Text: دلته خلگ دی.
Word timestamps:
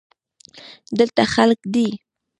دلته 0.97 1.23
خلگ 1.33 1.59
دی. 1.73 1.87